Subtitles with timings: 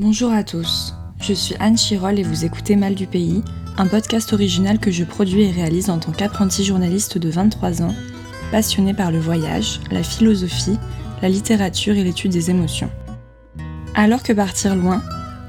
[0.00, 3.42] Bonjour à tous, je suis Anne Chirol et vous écoutez Mal du Pays,
[3.76, 7.94] un podcast original que je produis et réalise en tant qu'apprenti journaliste de 23 ans,
[8.50, 10.78] passionné par le voyage, la philosophie,
[11.20, 12.90] la littérature et l'étude des émotions.
[13.94, 15.02] Alors que partir loin,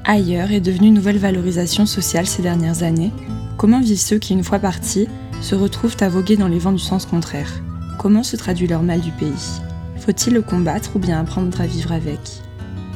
[0.04, 3.14] ailleurs, est devenu nouvelle valorisation sociale ces dernières années,
[3.56, 5.08] comment vivent ceux qui, une fois partis,
[5.40, 7.62] se retrouvent à voguer dans les vents du sens contraire?
[7.98, 9.62] Comment se traduit leur mal du pays?
[9.96, 12.20] Faut-il le combattre ou bien apprendre à vivre avec?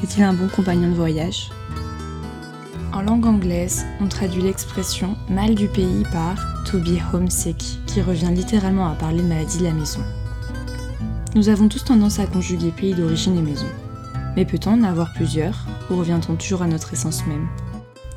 [0.04, 1.50] Est-il un bon compagnon de voyage
[2.92, 6.36] En langue anglaise, on traduit l'expression mal du pays par
[6.66, 10.02] to be homesick, qui revient littéralement à parler de maladie de la maison.
[11.34, 13.68] Nous avons tous tendance à conjuguer pays d'origine et maison.
[14.36, 17.48] Mais peut-on en avoir plusieurs, ou revient-on toujours à notre essence même?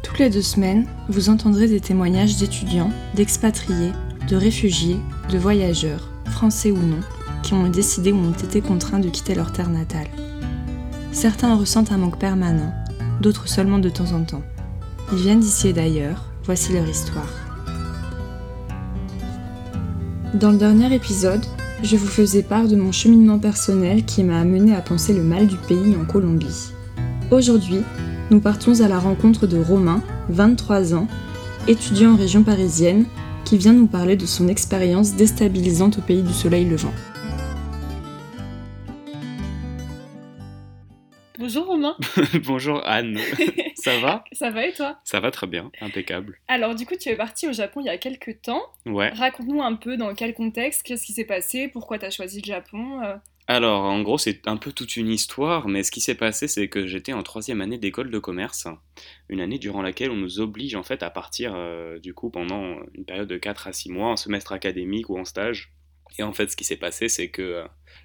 [0.02, 3.92] Toutes les deux semaines, vous entendrez des témoignages d'étudiants, d'expatriés,
[4.28, 4.98] de réfugiés,
[5.30, 7.00] de voyageurs, français ou non,
[7.42, 10.08] qui ont décidé ou ont été contraints de quitter leur terre natale.
[11.20, 12.72] Certains ressentent un manque permanent,
[13.20, 14.44] d'autres seulement de temps en temps.
[15.10, 17.26] Ils viennent d'ici et d'ailleurs, voici leur histoire.
[20.34, 21.44] Dans le dernier épisode,
[21.82, 25.48] je vous faisais part de mon cheminement personnel qui m'a amené à penser le mal
[25.48, 26.70] du pays en Colombie.
[27.32, 27.80] Aujourd'hui,
[28.30, 31.08] nous partons à la rencontre de Romain, 23 ans,
[31.66, 33.06] étudiant en région parisienne,
[33.44, 36.94] qui vient nous parler de son expérience déstabilisante au pays du soleil levant.
[41.48, 41.96] Bonjour Romain.
[42.44, 43.18] Bonjour Anne.
[43.74, 44.22] Ça va?
[44.32, 44.98] Ça va et toi?
[45.04, 46.38] Ça va très bien, impeccable.
[46.46, 48.60] Alors du coup, tu es parti au Japon il y a quelques temps.
[48.84, 49.08] Ouais.
[49.08, 52.46] Raconte-nous un peu dans quel contexte, qu'est-ce qui s'est passé, pourquoi tu as choisi le
[52.46, 53.02] Japon.
[53.02, 53.16] euh.
[53.46, 56.68] Alors, en gros, c'est un peu toute une histoire, mais ce qui s'est passé, c'est
[56.68, 58.66] que j'étais en troisième année d'école de commerce,
[59.30, 62.76] une année durant laquelle on nous oblige en fait à partir euh, du coup pendant
[62.92, 65.72] une période de 4 à 6 mois, en semestre académique ou en stage.
[66.18, 67.64] Et en fait, ce qui s'est passé, c'est que euh,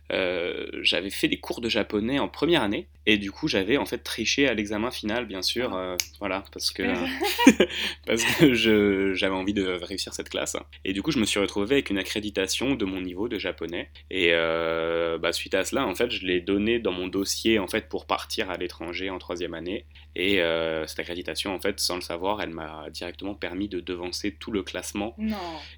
[0.10, 3.98] j'avais fait des cours de japonais en première année, et du coup, j'avais en fait
[3.98, 6.84] triché à l'examen final, bien sûr, euh, voilà, parce que
[8.06, 10.56] parce que j'avais envie de réussir cette classe.
[10.86, 13.90] Et du coup, je me suis retrouvé avec une accréditation de mon niveau de japonais.
[14.10, 17.68] Et euh, bah, suite à cela, en fait, je l'ai donné dans mon dossier en
[17.68, 19.86] fait pour partir à l'étranger en troisième année.
[20.16, 24.32] Et euh, cette accréditation, en fait, sans le savoir, elle m'a directement permis de devancer
[24.32, 25.36] tout le classement Non.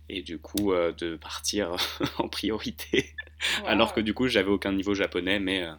[0.10, 1.76] et du coup euh, de partir
[2.20, 3.16] en priorité.
[3.62, 3.68] Wow.
[3.68, 5.74] Alors que du coup, j'avais aucun niveau japonais, mais euh,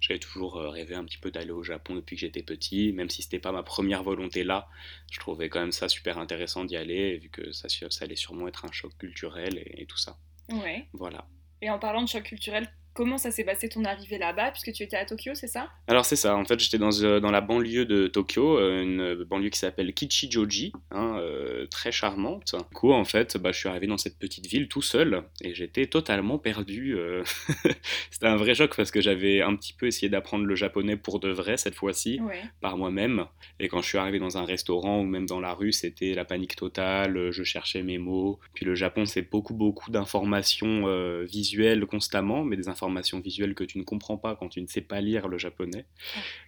[0.00, 3.10] j'avais toujours euh, rêvé un petit peu d'aller au Japon depuis que j'étais petit, même
[3.10, 4.68] si c'était pas ma première volonté là.
[5.10, 7.68] Je trouvais quand même ça super intéressant d'y aller, vu que ça
[8.00, 10.18] allait sûrement être un choc culturel et, et tout ça.
[10.50, 10.88] Ouais.
[10.92, 11.26] Voilà.
[11.62, 14.82] Et en parlant de choc culturel, comment ça s'est passé ton arrivée là-bas Puisque tu
[14.82, 15.68] étais à Tokyo, c'est ça?
[15.86, 19.24] Alors c'est ça, en fait j'étais dans, euh, dans la banlieue de Tokyo, euh, une
[19.24, 22.54] banlieue qui s'appelle Kichijoji, hein, euh, très charmante.
[22.70, 25.54] Du coup en fait bah, je suis arrivé dans cette petite ville tout seul et
[25.54, 26.94] j'étais totalement perdu.
[26.96, 27.22] euh.
[28.10, 31.20] C'était un vrai choc parce que j'avais un petit peu essayé d'apprendre le japonais pour
[31.20, 32.42] de vrai cette fois-ci, Ouais.
[32.60, 33.24] par moi-même.
[33.60, 36.24] Et quand je suis arrivé dans un restaurant ou même dans la rue, c'était la
[36.24, 38.38] panique totale, euh, je cherchais mes mots.
[38.54, 43.54] Puis le Japon c'est beaucoup beaucoup d'informations euh, visuelles constamment, mais des informations informations visuelles
[43.54, 45.84] que tu ne comprends pas quand tu ne sais pas lire le japonais.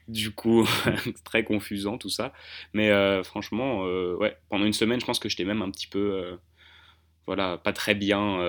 [0.09, 0.67] Du coup,
[1.25, 2.33] très confusant tout ça.
[2.73, 5.87] Mais euh, franchement, euh, ouais, pendant une semaine, je pense que j'étais même un petit
[5.87, 6.23] peu.
[6.25, 6.37] Euh,
[7.27, 8.41] voilà, pas très bien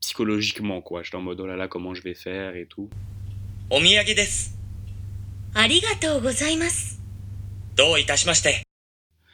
[0.00, 1.02] psychologiquement, quoi.
[1.02, 2.88] J'étais en mode, oh là là, comment je vais faire et tout.
[3.70, 4.50] Omiyage desu.
[5.54, 6.94] Arigatou gozaimasu.
[7.76, 8.65] Do itashimashite.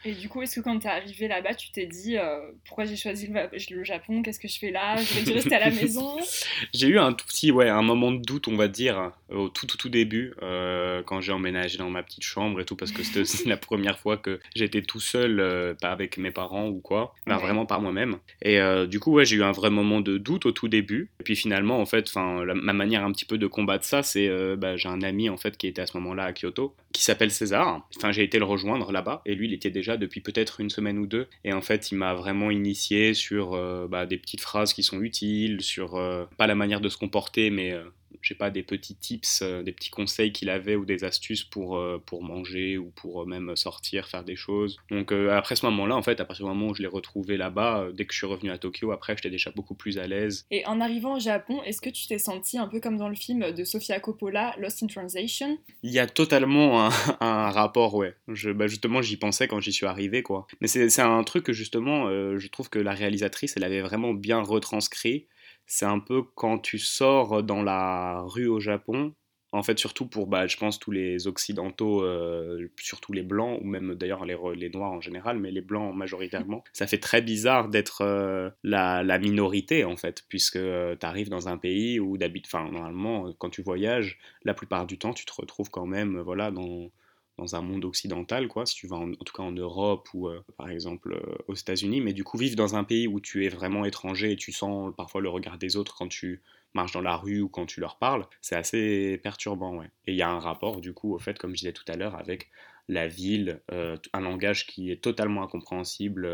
[0.04, 2.96] Et du coup, est-ce que quand t'es arrivé là-bas, tu t'es dit euh, pourquoi j'ai
[2.96, 4.22] choisi le, le Japon?
[4.22, 4.96] Qu'est-ce que je fais là?
[4.96, 6.16] Je vais rester à la maison?
[6.74, 9.66] J'ai eu un tout petit, ouais, un moment de doute, on va dire, au tout
[9.66, 13.02] tout tout début, euh, quand j'ai emménagé dans ma petite chambre et tout, parce que
[13.02, 16.80] c'était aussi la première fois que j'étais tout seul, euh, pas avec mes parents ou
[16.80, 17.42] quoi, enfin, Ouais.
[17.42, 18.16] vraiment par moi-même.
[18.42, 21.10] Et du coup, ouais, j'ai eu un vrai moment de doute au tout début.
[21.20, 24.28] Et puis finalement, en fait, enfin, ma manière un petit peu de combattre ça, c'est,
[24.56, 27.30] bah, j'ai un ami en fait qui était à ce moment-là à Kyoto, qui s'appelle
[27.30, 27.86] César.
[27.96, 30.98] Enfin, j'ai été le rejoindre là-bas, et lui, il était déjà depuis peut-être une semaine
[30.98, 31.28] ou deux.
[31.44, 35.00] Et en fait, il m'a vraiment initié sur euh, bah, des petites phrases qui sont
[35.00, 37.84] utiles, sur euh, pas la manière de se comporter, mais euh,
[38.22, 41.44] je sais pas, des petits tips, euh, des petits conseils qu'il avait ou des astuces
[41.44, 44.78] pour, euh, pour manger ou pour euh, même sortir, faire des choses.
[44.90, 47.88] Donc après ce moment-là, en fait, à partir du moment où je l'ai retrouvé là-bas,
[47.92, 50.46] dès que je suis revenu à Tokyo, après, j'étais déjà beaucoup plus à l'aise.
[50.50, 53.14] Et en arrivant au Japon, est-ce que tu t'es senti un peu comme dans le
[53.14, 55.58] film de Sofia Coppola, Lost in Translation?
[55.82, 58.14] Il y a totalement un, un rapport, ouais.
[58.28, 60.46] Je, bah, justement, j'y pensais quand j'y suis arrivé, quoi.
[60.60, 63.80] Mais c'est c'est un truc que justement, euh, je trouve que la réalisatrice, elle avait
[63.80, 65.26] vraiment bien retranscrit.
[65.74, 69.14] C'est un peu quand tu sors dans la rue au Japon,
[69.52, 73.64] en fait, surtout pour, bah, je pense, tous les occidentaux, euh, surtout les blancs, ou
[73.64, 77.70] même d'ailleurs les, les noirs en général, mais les blancs majoritairement, ça fait très bizarre
[77.70, 82.52] d'être euh, la, la minorité, en fait, puisque tu arrives dans un pays où d'habitude,
[82.52, 86.22] enfin, normalement, quand tu voyages, la plupart du temps, tu te retrouves quand même, euh,
[86.22, 86.90] voilà, dans
[87.38, 90.44] dans un monde occidental, quoi, si tu vas en, tout cas en Europe ou euh,
[90.56, 93.48] par exemple euh, aux États-Unis, mais du coup vivre dans un pays où tu es
[93.48, 96.42] vraiment étranger et tu sens parfois le regard des autres quand tu
[96.74, 99.90] marches dans la rue ou quand tu leur parles, c'est assez perturbant, ouais.
[100.06, 101.96] Et il y a un rapport du coup au fait, comme je disais tout à
[101.96, 102.50] l'heure, avec
[102.88, 106.28] la ville, euh, un langage qui est totalement incompréhensible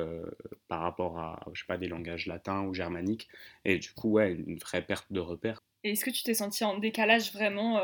[0.66, 3.28] par rapport à, je sais pas, des langages latins ou germaniques,
[3.64, 5.62] et du coup, ouais, une vraie perte de repères.
[5.84, 7.80] Et est-ce que tu t'es senti en décalage vraiment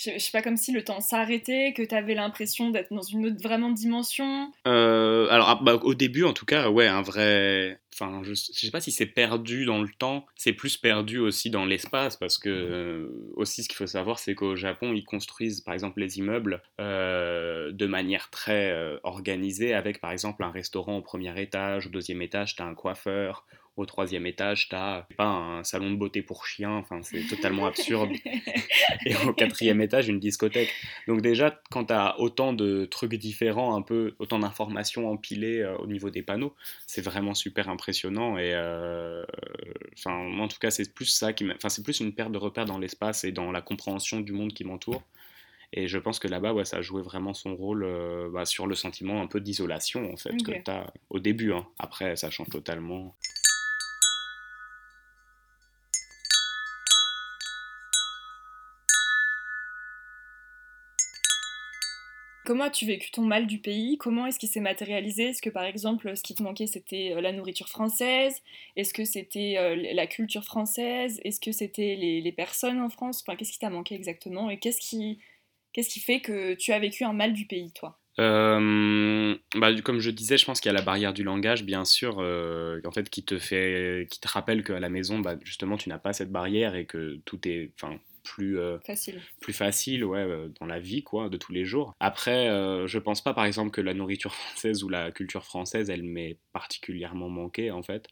[0.00, 3.02] je, je sais pas, comme si le temps s'arrêtait, que tu avais l'impression d'être dans
[3.02, 7.02] une autre vraiment dimension Euh, alors, ah, bah, au début, en tout cas, ouais, un
[7.02, 7.78] vrai.
[7.92, 11.50] Enfin, je, je sais pas si c'est perdu dans le temps, c'est plus perdu aussi
[11.50, 15.60] dans l'espace, parce que euh, aussi, ce qu'il faut savoir, c'est qu'au Japon, ils construisent,
[15.60, 20.96] par exemple, les immeubles euh, de manière très euh, organisée, avec, par exemple, un restaurant
[20.96, 23.44] au premier étage, au deuxième étage, tu as un coiffeur,
[23.76, 27.66] au troisième étage, tu as pas un salon de beauté pour chiens, enfin, c'est totalement
[27.66, 28.10] absurde.
[29.06, 30.70] Et au quatrième étage, une discothèque.
[31.06, 35.76] Donc déjà, quand tu as autant de trucs différents, un peu autant d'informations empilées euh,
[35.78, 36.54] au niveau des panneaux,
[36.86, 38.36] c'est vraiment super impressionnant.
[38.36, 39.24] Et euh,
[39.96, 42.66] enfin, en tout cas, c'est plus ça qui, enfin, c'est plus une perte de repères
[42.66, 45.02] dans l'espace et dans la compréhension du monde qui m'entoure.
[45.72, 48.66] Et je pense que là-bas, ouais, ça a joué vraiment son rôle euh, bah, sur
[48.66, 51.52] le sentiment un peu d'isolation, en fait, que tu as au début.
[51.52, 51.64] hein.
[51.78, 53.14] Après, ça change totalement.
[62.50, 63.96] Comment as-tu vécu ton mal du pays?
[63.96, 65.28] Comment est-ce qu'il s'est matérialisé?
[65.28, 68.42] Est-ce que par exemple, ce qui te manquait, c'était euh, la nourriture française?
[68.74, 71.20] Est-ce que c'était euh, la culture française?
[71.22, 73.22] Est-ce que c'était les, personnes en France?
[73.24, 74.50] Enfin, qu'est-ce qui t'a manqué exactement?
[74.50, 75.20] Et qu'est-ce qui,
[75.72, 78.00] qu'est-ce qui fait que tu as vécu un mal du pays, toi?
[78.18, 81.84] Euh, bah, comme je disais, je pense qu'il y a la barrière du langage, bien
[81.84, 85.88] sûr, en fait, qui te fait, qui te rappelle qu'à la maison, bah, justement, tu
[85.88, 88.00] n'as pas cette barrière et que tout est, enfin,
[88.30, 89.20] plus, euh, Facile.
[89.40, 91.94] plus facile, ouais, euh, dans la vie, quoi, de tous les jours.
[91.98, 95.90] Après, euh, je pense pas, par exemple, que la nourriture française ou la culture française,
[95.90, 98.06] elle m'est particulièrement manquée, en fait.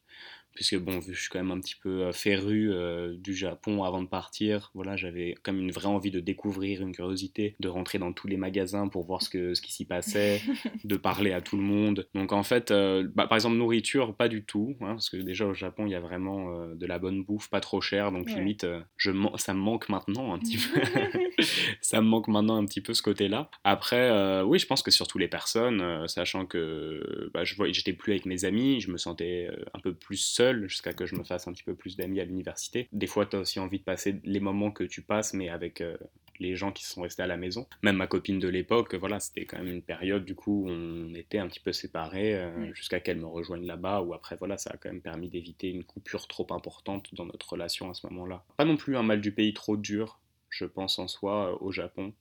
[0.59, 3.33] Puisque, bon, vu que je suis quand même un petit peu euh, féru euh, du
[3.33, 7.55] Japon avant de partir, voilà, j'avais quand même une vraie envie de découvrir, une curiosité,
[7.61, 10.41] de rentrer dans tous les magasins pour voir ce, que, ce qui s'y passait,
[10.85, 12.09] de parler à tout le monde.
[12.13, 15.47] Donc, en fait, euh, bah, par exemple, nourriture, pas du tout, hein, parce que déjà
[15.47, 18.27] au Japon, il y a vraiment euh, de la bonne bouffe, pas trop cher, donc
[18.27, 18.35] Ouais.
[18.35, 18.67] limite,
[18.97, 20.81] je, ça me manque maintenant un petit peu.
[21.83, 23.49] ça me manque maintenant un petit peu ce côté-là.
[23.63, 28.45] Après, oui, je pense que surtout les personnes, sachant que bah, j'étais plus avec mes
[28.45, 31.65] amis, je me sentais un peu plus seul jusqu'à que je me fasse un petit
[31.65, 32.89] peu plus d'amis à l'université.
[32.93, 35.81] Des fois, tu as aussi envie de passer les moments que tu passes, mais avec
[35.81, 35.97] euh,
[36.41, 37.67] les gens qui sont restés à la maison.
[37.83, 41.15] Même ma copine de l'époque, voilà, c'était quand même une période du coup où on
[41.15, 42.75] était un petit peu séparés euh, Mm.
[42.75, 45.85] jusqu'à qu'elle me rejoigne là-bas, ou après, voilà, ça a quand même permis d'éviter une
[45.85, 48.45] coupure trop importante dans notre relation à ce moment-là.
[48.57, 50.21] Pas non plus un mal du pays trop dur,
[50.51, 52.15] je pense en soi, euh, au Japon.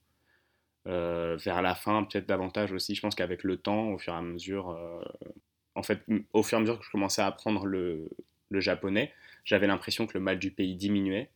[0.88, 2.96] Euh, vers la fin, peut-être davantage aussi.
[2.96, 5.04] Je pense qu'avec le temps, au fur et à mesure, euh,
[5.78, 6.02] en fait,
[6.34, 8.10] au fur et à mesure que je commençais à apprendre le,
[8.50, 9.14] le japonais,
[9.46, 11.30] j'avais l'impression que le mal du pays diminuait.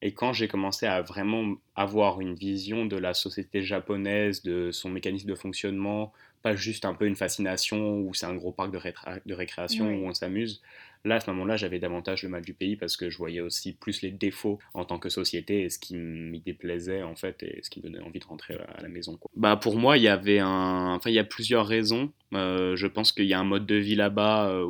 [0.00, 4.88] Et quand j'ai commencé à vraiment avoir une vision de la société japonaise, de son
[4.88, 6.12] mécanisme de fonctionnement,
[6.42, 9.94] pas juste un peu une fascination où c'est un gros parc de, récréation Oui.
[9.94, 10.60] où on s'amuse,
[11.04, 13.72] là à ce moment-là j'avais davantage le mal du pays parce que je voyais aussi
[13.72, 17.60] plus les défauts en tant que société et ce qui m'y déplaisait en fait et
[17.62, 19.16] ce qui me donnait envie de rentrer à la maison.
[19.16, 19.30] quoi.
[19.36, 22.12] Bah pour moi il y avait un, enfin il y a plusieurs raisons.
[22.34, 24.66] Euh, je pense qu'il y a un mode de vie là-bas euh,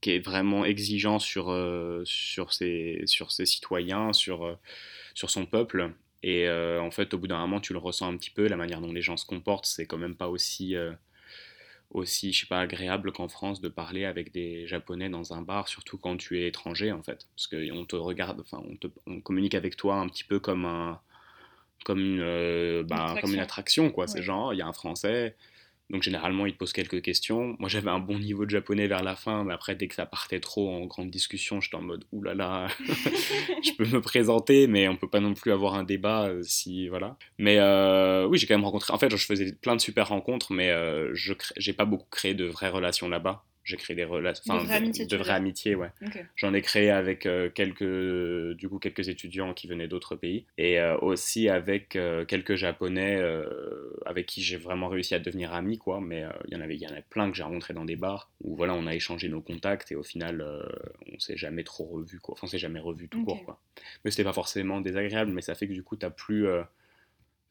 [0.00, 4.58] qui est vraiment exigeant sur euh, sur ses sur ses citoyens, sur
[5.14, 5.92] sur son peuple.
[6.26, 8.48] Et en fait, au bout d'un moment, tu le ressens un petit peu.
[8.48, 10.74] La manière dont les gens se comportent, c'est quand même pas aussi,
[11.94, 15.68] aussi, je sais pas, agréable qu'en France de parler avec des Japonais dans un bar,
[15.68, 17.26] surtout quand tu es étranger, en fait.
[17.36, 20.64] Parce qu'on te regarde, enfin, on, te- on communique avec toi un petit peu comme
[20.66, 21.00] un,
[21.84, 24.06] comme une, euh, bah, comme une attraction, quoi.
[24.08, 25.36] C'est genre, il y a un Français.
[25.94, 27.54] Donc généralement, il te pose quelques questions.
[27.60, 30.06] Moi, j'avais un bon niveau de japonais vers la fin, mais après, dès que ça
[30.06, 32.66] partait trop en grande discussion, j'étais en mode, oulala,
[33.62, 36.88] je peux me présenter, mais on peut pas non plus avoir un débat euh, si
[36.88, 37.16] voilà.
[37.38, 38.92] Mais euh, oui, j'ai quand même rencontré.
[38.92, 42.34] En fait, je faisais plein de super rencontres, mais euh, je j'ai pas beaucoup créé
[42.34, 43.44] de vraies relations là-bas.
[43.64, 45.30] J'ai créé des relations, De enfin, vraies amitiés, de dire.
[45.30, 45.88] amitiés, ouais.
[46.36, 50.78] J'en ai créé avec euh, quelques, du coup, quelques étudiants qui venaient d'autres pays et
[50.78, 53.44] euh, aussi avec euh, quelques Japonais euh,
[54.04, 56.00] avec qui j'ai vraiment réussi à devenir ami, quoi.
[56.00, 57.84] Mais euh, il y en avait, il y en avait plein que j'ai rencontrés dans
[57.86, 60.62] des bars où voilà, on a échangé nos contacts et au final, euh,
[61.14, 62.34] on s'est jamais trop revus, quoi.
[62.34, 63.60] Enfin, on s'est jamais revus tout court, quoi.
[64.04, 66.46] Mais c'était pas forcément désagréable, mais ça fait que du coup, t'as plus.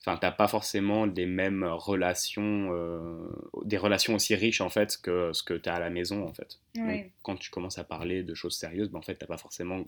[0.05, 3.25] Enfin, t'as pas forcément les mêmes relations, euh,
[3.63, 6.59] des relations aussi riches en fait que ce que t'as à la maison en fait.
[6.75, 7.03] Ouais.
[7.03, 9.81] Donc, quand tu commences à parler de choses sérieuses, ben, en fait, t'as pas forcément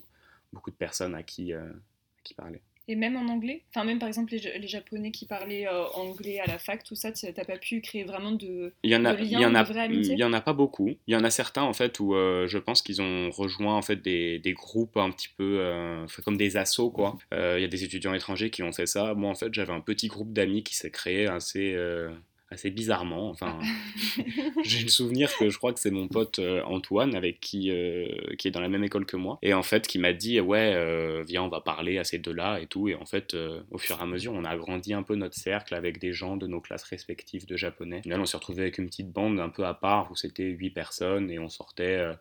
[0.54, 2.62] beaucoup de personnes à qui, euh, à qui parler.
[2.88, 5.84] Et même en anglais Enfin, même par exemple les, Ja- les Japonais qui parlaient euh,
[5.94, 8.72] anglais à la fac, tout ça, tu- t'as pas pu créer vraiment de.
[8.84, 10.12] Il y en a, de il liens, y en a, de vraie amitié?
[10.14, 10.88] il y en a pas beaucoup.
[11.06, 13.82] Il y en a certains en fait où euh, je pense qu'ils ont rejoint en
[13.82, 17.18] fait des, des groupes un petit peu euh, comme des assos quoi.
[17.34, 19.14] Euh, Il y a des étudiants étrangers qui ont fait ça.
[19.14, 21.74] Moi en fait j'avais un petit groupe d'amis qui s'est créé assez
[22.50, 23.30] assez bizarrement.
[23.30, 23.58] Enfin,
[24.64, 28.06] j'ai le souvenir que je crois que c'est mon pote euh, Antoine avec qui euh,
[28.38, 30.72] qui est dans la même école que moi et en fait qui m'a dit ouais
[30.74, 33.36] euh, viens on va parler à ces deux-là et tout et en fait
[33.70, 36.36] au fur et à mesure on a agrandi un peu notre cercle avec des gens
[36.36, 37.98] de nos classes respectives de japonais.
[37.98, 40.44] Au final on s'est retrouvé avec une petite bande un peu à part où c'était
[40.44, 42.12] huit personnes et on sortait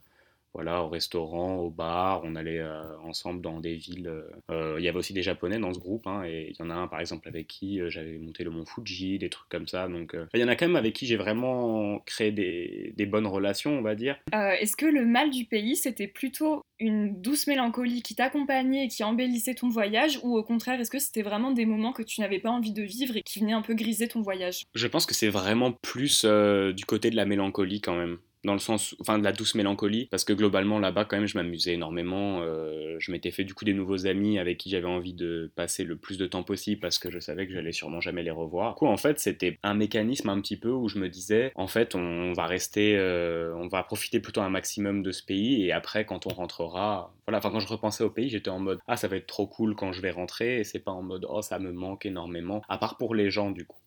[0.56, 4.08] voilà, au restaurant, au bar, on allait euh, ensemble dans des villes.
[4.08, 6.66] euh, euh, Il y avait aussi des Japonais dans ce groupe, hein, et il y
[6.66, 9.68] en a un par exemple avec qui j'avais monté le mont Fuji, des trucs comme
[9.68, 9.90] ça.
[9.90, 13.06] Donc euh, il y en a quand même avec qui j'ai vraiment créé des, des
[13.06, 14.18] bonnes relations, on va dire.
[14.32, 19.04] Est-ce que le mal du pays, c'était plutôt une douce mélancolie qui t'accompagnait et qui
[19.04, 22.40] embellissait ton voyage, ou au contraire, est-ce que c'était vraiment des moments que tu n'avais
[22.40, 24.64] pas envie de vivre et qui venaient un peu griser ton voyage?
[24.74, 28.18] Je pense que c'est vraiment plus du côté de la mélancolie quand même.
[28.46, 31.38] Dans le sens, enfin de la douce mélancolie, parce que globalement là-bas quand même je
[31.38, 32.42] m'amusais énormément.
[32.44, 35.84] euh, je m'étais fait du coup des nouveaux amis avec qui j'avais envie de passer
[35.84, 38.74] le plus de temps possible parce que je savais que j'allais sûrement jamais les revoir.
[38.76, 41.68] Du coup en fait c'était un mécanisme un petit peu où je me disais en
[41.68, 45.72] fait on va rester, euh, on va profiter plutôt un maximum de ce pays et
[45.72, 47.40] après quand on rentrera, voilà.
[47.40, 49.76] Enfin quand je repensais au pays j'étais en mode ah ça va être trop cool
[49.76, 52.62] quand je vais rentrer et c'est pas en mode oh ça me manque énormément.
[52.70, 53.80] À part pour les gens du coup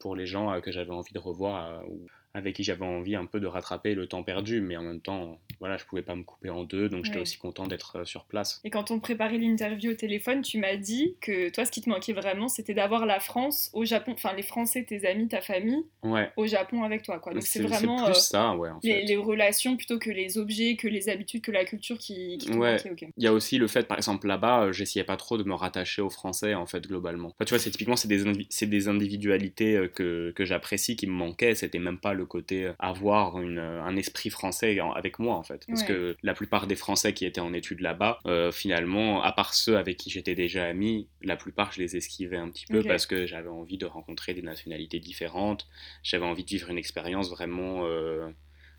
[0.00, 3.26] pour les gens euh, que j'avais envie de revoir ou avec qui j'avais envie un
[3.26, 6.24] peu de rattraper le temps perdu, mais en même temps, voilà, je pouvais pas me
[6.24, 7.22] couper en deux, donc j'étais Ouais.
[7.22, 8.60] aussi content d'être euh, sur place.
[8.64, 11.88] Et quand on préparait l'interview au téléphone, tu m'as dit que toi, ce qui te
[11.88, 15.84] manquait vraiment, c'était d'avoir la France au Japon, enfin les Français, tes amis, ta famille,
[16.02, 17.20] Ouais, au Japon avec toi.
[17.20, 17.32] Quoi.
[17.32, 19.02] Donc c'est vraiment plus euh, ça, ouais, en les, fait.
[19.04, 22.56] les relations plutôt que les objets, que les habitudes, que la culture qui, qui te
[22.56, 22.76] Ouais.
[22.84, 23.10] manquait.
[23.16, 25.54] Il y a aussi le fait, par exemple, là-bas, euh, j'essayais pas trop de me
[25.54, 27.28] rattacher aux Français, en fait, globalement.
[27.28, 28.24] Enfin, tu vois, c'est typiquement, c'est des,
[28.66, 31.54] des individualités que, que j'apprécie, qui me manquaient.
[31.54, 35.51] C'était même pas le côté avoir une, un esprit français avec moi, en fait.
[35.68, 35.86] Parce Ouais.
[35.88, 39.76] que la plupart des Français qui étaient en études là-bas, euh, finalement, à part ceux
[39.76, 43.26] avec qui j'étais déjà ami, la plupart, je les esquivais un petit peu parce que
[43.26, 45.66] j'avais envie de rencontrer des nationalités différentes.
[46.02, 47.86] J'avais envie de vivre une expérience vraiment...
[47.86, 48.28] euh,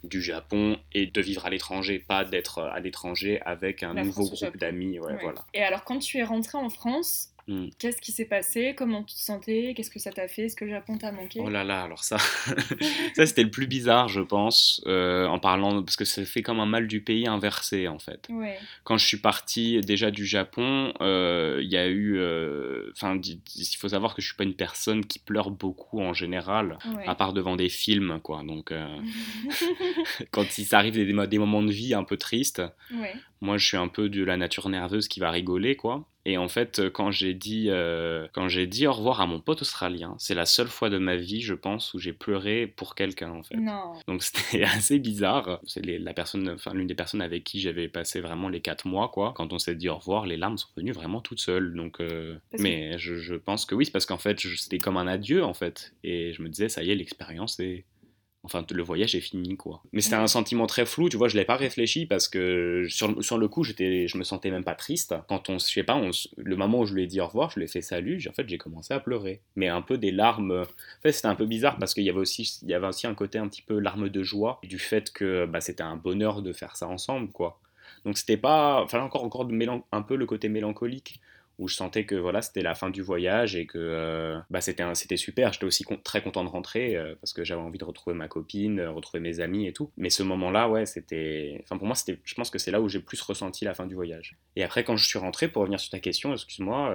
[0.04, 4.26] du Japon et de vivre à l'étranger, pas d'être à l'étranger avec un La nouveau
[4.26, 5.00] France groupe d'amis.
[5.00, 5.20] Ouais, Ouais.
[5.22, 5.46] voilà.
[5.54, 7.68] Et alors, quand tu es rentré en France, Hmm.
[7.78, 8.74] qu'est-ce qui s'est passé?
[8.74, 9.74] Comment tu te sentais?
[9.76, 10.44] Qu'est-ce que ça t'a fait?
[10.44, 11.42] Est-ce que le Japon t'a manqué?
[11.44, 12.18] Oh là là, alors ça,
[13.16, 16.62] ça c'était le plus bizarre, je pense, euh, en parlant, parce que ça fait comme
[16.62, 18.28] un mal du pays inversé, en fait.
[18.30, 18.58] Ouais.
[18.86, 23.78] Quand je suis parti déjà du Japon, euh, il y a eu, euh, enfin, il
[23.78, 27.06] faut savoir que je suis pas une personne qui pleure beaucoup en général, ouais.
[27.06, 28.44] à part devant des films, quoi.
[28.44, 28.74] Donc,
[30.32, 32.62] quand il s'arrive des, des moments de vie un peu tristes,
[32.94, 33.14] ouais.
[33.44, 36.08] Moi je suis un peu de la nature nerveuse qui va rigoler quoi.
[36.26, 39.42] Et en fait euh, quand j'ai dit euh, quand j'ai dit au revoir à mon
[39.42, 42.96] pote australien c'est la seule fois de ma vie je pense où j'ai pleuré pour
[42.96, 43.58] quelqu'un en fait.
[43.58, 43.92] Non.
[44.08, 45.60] donc c'était assez bizarre.
[45.66, 49.10] C'est la personne enfin l'une des personnes avec qui j'avais passé vraiment les quatre mois
[49.10, 49.34] quoi.
[49.36, 51.76] Quand on s'est dit au revoir les larmes sont venues vraiment toutes seules.
[51.76, 54.96] Donc euh, que- mais je, je pense que oui c'est parce qu'en fait c'était comme
[54.96, 55.94] un adieu en fait.
[56.06, 57.84] Et je me disais ça y est l'expérience est
[58.46, 59.82] Enfin, le voyage est fini, quoi.
[59.94, 63.24] Mais c'était un sentiment très flou, tu vois, je l'ai pas réfléchi parce que sur,
[63.24, 65.16] sur le coup, j'étais, je me sentais même pas triste.
[65.30, 67.52] Quand on, je sais pas, on le moment où je lui ai dit au revoir,
[67.52, 69.40] je lui ai fait salut, j'ai- en fait, j'ai commencé à pleurer.
[69.56, 70.52] Mais un peu des larmes.
[70.52, 73.08] En fait, c'était un peu bizarre parce qu'il y avait aussi, il y avait aussi
[73.08, 76.42] un côté un petit peu larme de joie du fait que bah, c'était un bonheur
[76.42, 77.60] de faire ça ensemble, quoi.
[78.06, 81.22] Donc c'était pas, enfin encore, encore de mélan- un peu le côté mélancolique
[81.60, 85.18] où je sentais que voilà c'était la fin du voyage et que euh, bah, c'était
[85.18, 85.54] super.
[85.54, 88.28] J'étais aussi con- très content de rentrer euh, parce que j'avais envie de retrouver ma
[88.28, 89.92] copine euh, retrouver mes amis et tout.
[89.98, 92.82] Mais ce moment là ouais c'était enfin pour moi c'était je pense que c'est là
[92.82, 94.38] où j'ai plus ressenti la fin du voyage.
[94.56, 96.94] Et après quand je suis rentré pour revenir sur ta question excuse-moi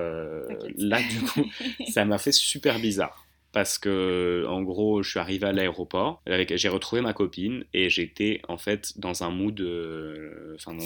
[0.77, 1.47] là du coup
[1.93, 3.28] ça m'a fait super bizarre
[3.59, 8.41] parce que en gros je suis arrivé à l'aéroport j'ai retrouvé ma copine et j'étais
[8.47, 10.77] en fait dans un mood euh, enfin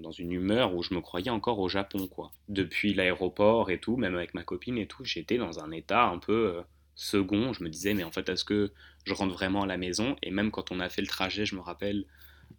[0.00, 2.32] dans une humeur où je me croyais encore au Japon quoi.
[2.48, 6.16] Depuis l'aéroport et tout même avec ma copine et tout j'étais dans un état un
[6.16, 6.62] peu euh,
[6.94, 7.52] second.
[7.52, 8.72] Je me disais mais en fait est-ce que
[9.04, 10.16] je rentre vraiment à la maison?
[10.22, 12.06] Et même quand on a fait le trajet je me rappelle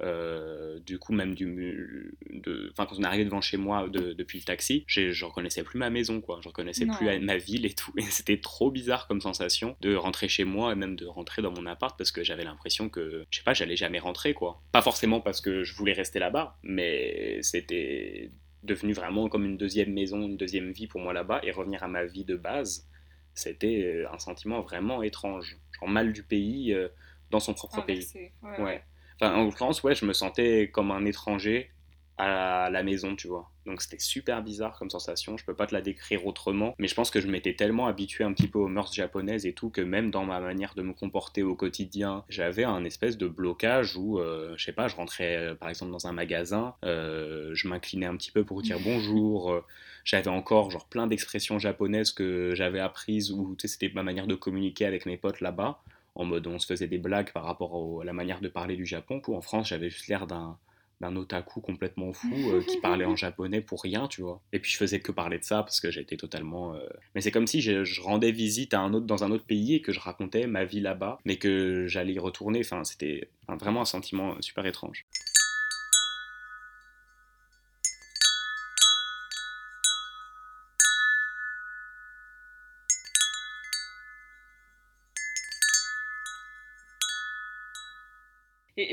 [0.02, 4.14] euh, du coup même du de enfin quand on est arrivé devant chez moi de-
[4.14, 6.96] depuis le taxi je reconnaissais plus ma maison quoi je reconnaissais Non.
[6.96, 10.72] plus ma ville et tout et c'était trop bizarre comme sensation de rentrer chez moi
[10.72, 13.54] et même de rentrer dans mon appart parce que j'avais l'impression que je sais pas
[13.54, 18.32] j'allais jamais rentrer quoi pas forcément parce que je voulais rester là-bas mais c'était
[18.64, 21.88] devenu vraiment comme une deuxième maison une deuxième vie pour moi là-bas et revenir à
[21.88, 22.88] ma vie de base
[23.36, 26.88] c'était euh, un sentiment vraiment étrange genre mal du pays euh,
[27.32, 28.32] dans son propre pays Inversé.
[28.44, 28.64] Ouais, Ouais.
[28.64, 28.84] ouais.
[29.24, 31.70] Enfin, en l'occurrence, ouais, je me sentais comme un étranger
[32.18, 33.50] à la maison, tu vois.
[33.65, 36.94] Donc c'était super bizarre comme sensation, je peux pas te la décrire autrement, mais je
[36.94, 39.80] pense que je m'étais tellement habitué un petit peu aux mœurs japonaises et tout que
[39.80, 44.20] même dans ma manière de me comporter au quotidien, j'avais un espèce de blocage où,
[44.20, 48.06] euh, je sais pas, je rentrais euh, par exemple dans un magasin, euh, je m'inclinais
[48.06, 49.63] un petit peu pour dire bonjour,
[50.03, 54.27] j'avais encore genre plein d'expressions japonaises que j'avais apprises ou tu sais, c'était ma manière
[54.27, 55.80] de communiquer avec mes potes là-bas,
[56.15, 58.86] en mode on se faisait des blagues par rapport à la manière de parler du
[58.86, 60.58] Japon, où en France j'avais juste l'air d'un
[61.01, 64.41] d'un otaku complètement fou euh, qui parlait en japonais pour rien, tu vois.
[64.53, 66.75] Et puis je faisais que parler de ça parce que j'étais totalement.
[66.75, 69.75] Euh, mais c'est comme si je, rendais visite à un autre dans un autre pays
[69.75, 72.62] et que je racontais ma vie là-bas, mais que j'allais y retourner.
[72.62, 75.05] Enfin, c'était vraiment un sentiment super étrange.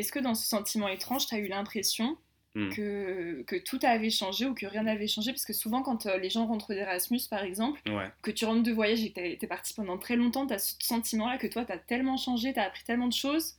[0.00, 2.16] Est-ce que dans ce sentiment étrange, tu as eu l'impression
[2.54, 2.70] hmm.
[2.70, 5.32] que, que, tout avait changé ou que rien n'avait changé?
[5.32, 7.80] Parce que souvent, quand euh, les gens rentrent d'Erasmus, par exemple,
[8.22, 10.58] que tu rentres de voyage et que tu es parti pendant très longtemps, tu as
[10.58, 13.56] ce sentiment-là que toi, tu as tellement changé, tu as appris tellement de choses,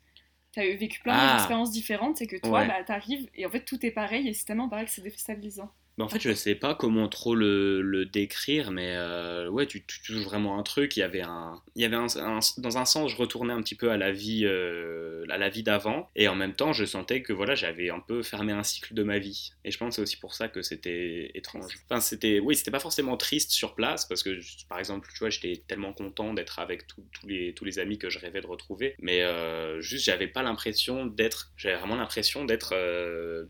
[0.51, 1.33] tu as vécu plein ah.
[1.33, 4.33] d'expériences différentes, c'est que toi, bah, tu arrives et en fait, tout est pareil et
[4.33, 5.71] c'est tellement pareil que c'est déstabilisant.
[6.01, 10.57] En fait, je sais pas comment trop le, décrire, mais euh, ouais, tu, touches vraiment
[10.57, 10.97] un truc.
[10.97, 13.91] Il y avait un, il y avait dans un sens, je retournais un petit peu
[13.91, 17.33] à la vie, euh, à la vie d'avant, et en même temps, je sentais que
[17.33, 19.51] voilà, j'avais un peu fermé un cycle de ma vie.
[19.63, 21.77] Et je pense que c'est aussi pour ça que c'était étrange.
[21.89, 25.29] Enfin, c'était, oui, c'était pas forcément triste sur place, parce que par exemple, tu vois,
[25.29, 28.95] j'étais tellement content d'être avec tous les, tous les amis que je rêvais de retrouver,
[28.99, 32.75] mais euh, juste, j'avais pas l'impression d'être, j'avais vraiment l'impression d'être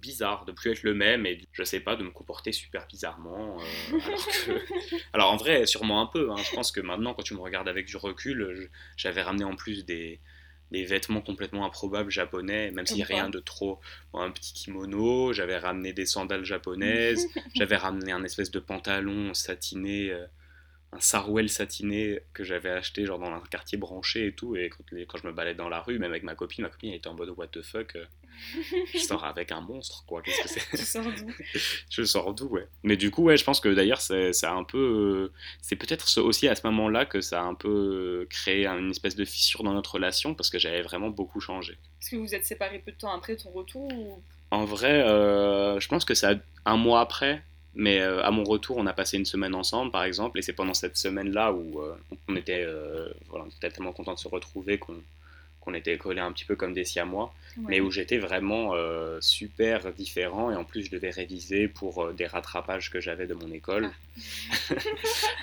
[0.02, 3.58] bizarre, de plus être le même, et je sais pas, de me comporter super bizarrement.
[3.94, 4.60] Euh,
[5.14, 6.32] alors, en vrai, sûrement un peu.
[6.32, 6.38] Hein.
[6.38, 9.86] Je pense que maintenant, quand tu me regardes avec du recul, j'avais ramené en plus
[9.86, 10.20] des,
[10.72, 13.80] des vêtements complètement improbables japonais, même s'il n'y a rien de trop.
[14.14, 20.12] un petit kimono, j'avais ramené des sandales japonaises, j'avais ramené un espèce de pantalon satiné,
[20.12, 20.26] euh,
[20.94, 24.56] un sarouel satiné que j'avais acheté genre dans un quartier branché et tout.
[24.56, 26.92] Et quand, quand, je me baladais dans la rue, même avec ma copine, ma copine
[26.92, 27.96] elle était en mode what the fuck.
[27.98, 28.06] Euh,
[28.94, 30.22] je sors avec un monstre, quoi.
[30.22, 30.78] Qu'est-ce que c'est?
[30.78, 31.32] Tu sors d'où?
[31.90, 32.68] Je sors d'où, ouais.
[32.84, 34.78] Mais du coup, ouais, je pense que d'ailleurs, c'est un peu.
[34.78, 39.16] Euh, c'est peut-être aussi à ce moment-là que ça a un peu créé une espèce
[39.16, 41.74] de fissure dans notre relation parce que j'avais vraiment beaucoup changé.
[42.02, 44.22] Est-ce que vous êtes séparés peu de temps après ton retour ou...
[44.52, 46.34] En vrai, euh, je pense que ça
[46.66, 47.44] un mois après.
[47.74, 50.52] Mais euh, à mon retour, on a passé une semaine ensemble, par exemple, et c'est
[50.52, 51.82] pendant cette semaine-là où
[52.28, 52.68] on était,
[53.30, 55.02] voilà, on était tellement contents de se retrouver qu'on
[55.62, 57.34] qu'on était collés un petit peu comme des siamois,
[57.68, 62.14] mais où j'étais vraiment euh, super différent et en plus je devais réviser pour euh,
[62.14, 63.92] des rattrapages que j'avais de mon école.
[64.68, 64.76] Ah.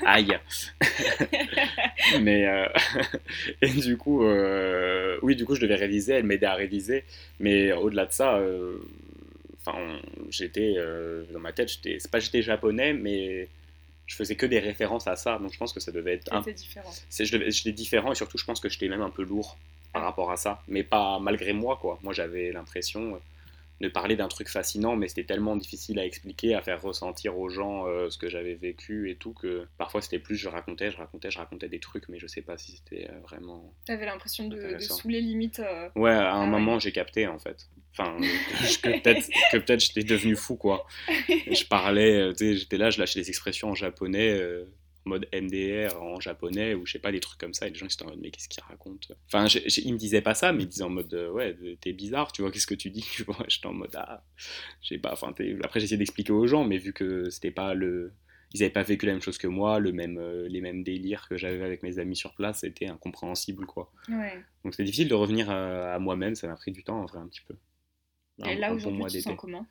[0.14, 0.36] Aïe
[2.20, 2.66] Mais euh,
[3.62, 4.24] et du coup,
[5.22, 7.04] oui, du coup je devais réviser, elle m'aidait à réviser,
[7.38, 8.40] mais au-delà de ça,
[9.60, 10.00] enfin,
[10.30, 10.74] j'étais
[11.32, 13.48] dans ma tête, c'est pas j'étais japonais, mais
[14.06, 16.40] je faisais que des références à ça, donc je pense que ça devait être un...
[16.40, 16.90] différent.
[17.10, 19.56] J'étais différent et surtout je pense que j'étais même un peu lourd
[19.98, 21.98] par rapport à ça, mais pas malgré moi, quoi.
[22.04, 23.18] Moi, j'avais l'impression euh,
[23.80, 27.48] de parler d'un truc fascinant, mais c'était tellement difficile à expliquer, à faire ressentir aux
[27.48, 30.98] gens euh, ce que j'avais vécu et tout, que parfois c'était plus je racontais, je
[30.98, 33.72] racontais, je racontais des trucs, mais je sais pas si c'était euh, vraiment.
[33.86, 35.60] T'avais l'impression de, de saouler limite.
[35.96, 37.68] Ouais, à un ah moment j'ai capté en fait.
[37.90, 40.86] Enfin, que peut-être que peut-être j'étais devenu fou quoi.
[41.28, 44.38] Je parlais, tu sais, j'étais là, je lâchais des expressions en japonais
[45.08, 47.66] mode MDR en japonais ou je sais pas, des trucs comme ça.
[47.66, 50.20] Et les gens ils étaient en mode, mais qu'est-ce qu'il raconte Enfin, ils me disaient
[50.20, 52.74] pas ça, mais ils disaient en mode, euh, ouais, t'es bizarre, tu vois, qu'est-ce que
[52.74, 53.06] tu dis?
[53.18, 54.22] Tu vois J'étais en mode, ah,
[54.82, 55.12] je sais pas.
[55.12, 58.12] Enfin, après, j'essayais d'expliquer aux gens, mais vu que c'était pas le.
[58.54, 61.28] Ils n'avaient pas vécu la même chose que moi, le même, euh, les mêmes délires
[61.28, 63.92] que j'avais avec mes amis sur place, c'était incompréhensible, quoi.
[64.64, 67.26] Donc c'est difficile de revenir à, moi-même, ça m'a pris du temps, en vrai, un
[67.26, 67.56] petit peu.
[68.46, 69.66] Et là, aujourd'hui, tu sens comment?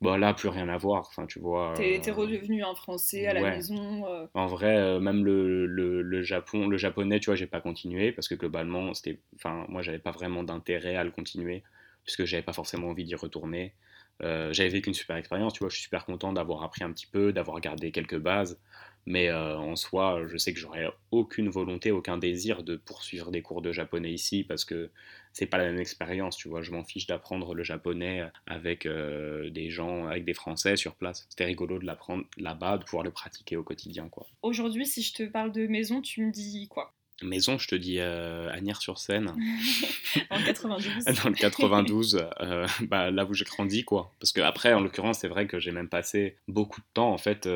[0.00, 3.34] Bah là plus rien à voir enfin tu vois t'es euh, redevenu un français à
[3.34, 4.26] la maison euh.
[4.34, 8.12] en vrai euh, même le, le, le, japon le japonais tu vois j'ai pas continué
[8.12, 11.64] parce que globalement c'était enfin moi j'avais pas vraiment d'intérêt à le continuer
[12.04, 13.74] puisque j'avais pas forcément envie d'y retourner
[14.20, 17.06] j'avais vécu une super expérience tu vois je suis super content d'avoir appris un petit
[17.06, 18.60] peu d'avoir gardé quelques bases
[19.06, 23.62] mais en soi je sais que j'aurais aucune volonté aucun désir de poursuivre des cours
[23.62, 24.90] de japonais ici parce que
[25.38, 26.62] c'est pas la même expérience, tu vois.
[26.62, 31.26] Je m'en fiche d'apprendre le japonais avec euh, des gens, avec des Français sur place.
[31.30, 34.26] C'était rigolo de l'apprendre là-bas, de pouvoir le pratiquer au quotidien, quoi.
[34.42, 36.92] Aujourd'hui, si je te parle de maison, tu me dis quoi?
[37.22, 39.28] Maison, je te dis euh, Agnières-sur-Seine.
[40.30, 41.04] en 92.
[41.22, 44.12] Dans le 92, euh, bah, là où j'ai grandi, quoi.
[44.18, 47.18] Parce que après, en l'occurrence, c'est vrai que j'ai même passé beaucoup de temps, en
[47.18, 47.48] fait,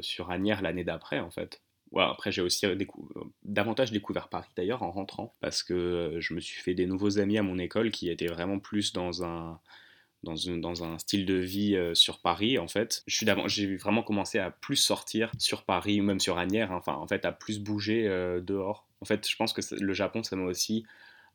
[0.00, 1.60] sur Agnières l'année d'après, en fait
[1.94, 2.66] après, j'ai aussi
[3.44, 7.18] davantage découvert Paris d'ailleurs en rentrant, parce que euh, je me suis fait des nouveaux
[7.18, 9.60] amis à mon école qui étaient vraiment plus dans un,
[10.22, 13.02] dans, une, dans un style de vie euh, sur Paris, en fait.
[13.06, 16.76] J'ai vraiment commencé à plus sortir sur Paris ou même sur Agnières, hein.
[16.76, 18.86] enfin, en fait, à plus bouger euh, dehors.
[19.00, 20.84] En fait, je pense que le Japon, ça m'a aussi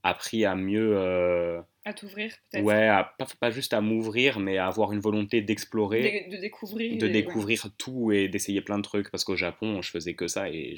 [0.04, 0.98] appris à mieux.
[0.98, 2.88] Euh, à t'ouvrir, peut-être Ouais,
[3.18, 6.28] pas, pas, juste à m'ouvrir, mais à avoir une volonté d'explorer.
[6.30, 6.98] De, découvrir.
[6.98, 9.10] De découvrir tout et d'essayer plein de trucs.
[9.10, 10.76] Parce qu'au Japon, je faisais que ça et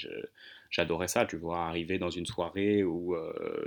[0.70, 3.16] j'adorais ça, tu vois, arriver dans une soirée ou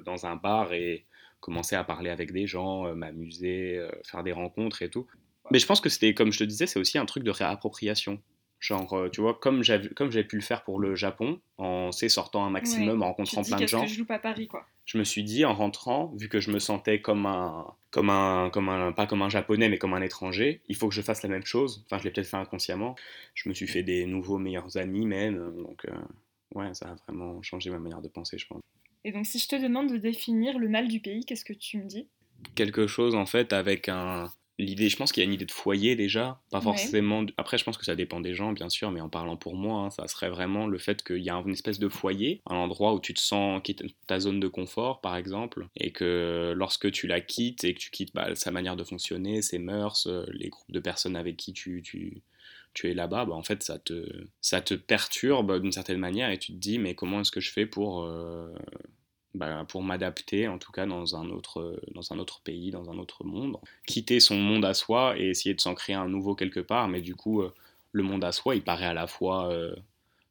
[0.04, 1.04] dans un bar et
[1.40, 5.06] commencer à parler avec des gens, m'amuser, faire des rencontres et tout.
[5.50, 8.20] Mais je pense que c'était, comme je te disais, c'est aussi un truc de réappropriation.
[8.58, 11.92] Genre, euh, tu vois, comme j'avais, comme j'avais pu le faire pour le Japon, en
[11.92, 13.82] sortant un maximum, en rencontrant plein de gens.
[13.82, 14.66] Que je loupe à Paris, quoi.
[14.86, 18.50] Je me suis dit, en rentrant, vu que je me sentais comme un, comme un,
[18.50, 21.22] comme un, pas comme un japonais, mais comme un étranger, il faut que je fasse
[21.22, 21.84] la même chose.
[21.86, 22.94] Enfin, je l'ai peut-être fait inconsciemment.
[23.34, 25.54] Je me suis fait des nouveaux meilleurs amis, même.
[25.56, 25.94] Donc, euh,
[26.54, 28.60] ouais, ça a vraiment changé ma manière de penser, je pense.
[29.04, 31.78] Et donc, si je te demande de définir le mal du pays, qu'est-ce que tu
[31.78, 32.08] me dis?
[32.54, 35.52] Quelque chose, en fait, avec un, L'idée, je pense qu'il y a une idée de
[35.52, 37.26] foyer déjà, pas forcément.
[37.36, 39.82] Après, je pense que ça dépend des gens, bien sûr, mais en parlant pour moi,
[39.82, 42.94] hein, ça serait vraiment le fait qu'il y a une espèce de foyer, un endroit
[42.94, 47.06] où tu te sens quitte ta zone de confort, par exemple, et que lorsque tu
[47.06, 50.48] la quittes et que tu quittes bah, sa manière de fonctionner, ses mœurs, euh, les
[50.48, 52.22] groupes de personnes avec qui tu, tu,
[52.72, 56.38] tu es là-bas, bah, en fait, ça te, ça te perturbe d'une certaine manière et
[56.38, 58.04] tu te dis, mais comment est-ce que je fais pour.
[58.04, 58.54] Euh,
[59.36, 62.98] bah, pour m'adapter, en tout cas dans un, autre, dans un autre pays, dans un
[62.98, 63.58] autre monde.
[63.86, 67.02] Quitter son monde à soi et essayer de s'en créer un nouveau quelque part, mais
[67.02, 67.52] du coup, euh,
[67.92, 69.76] le monde à soi, il paraît à la fois euh,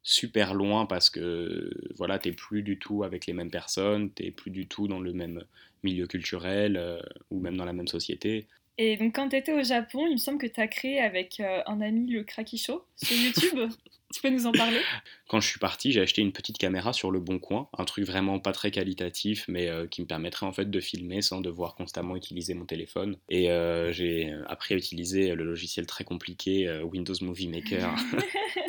[0.02, 4.52] super loin parce que voilà, t'es plus du tout avec les mêmes personnes, t'es plus
[4.52, 5.44] du tout dans le même
[5.84, 8.48] milieu culturel euh, ou même dans la même société.
[8.78, 11.40] Et donc, quand tu étais au Japon, il me semble que tu as créé avec
[11.40, 13.72] un ami le Cracky Show sur YouTube.
[14.14, 14.80] Tu peux nous en parler?
[15.28, 18.06] Quand je suis parti, j'ai acheté une petite caméra sur le Bon Coin, un truc
[18.06, 21.76] vraiment pas très qualitatif, mais euh, qui me permettrait en fait de filmer sans devoir
[21.76, 23.18] constamment utiliser mon téléphone.
[23.30, 27.94] Et euh, j'ai appris à utiliser le logiciel très compliqué euh, Windows Movie Maker.